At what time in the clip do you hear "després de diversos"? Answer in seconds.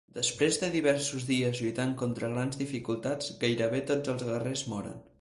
0.17-1.27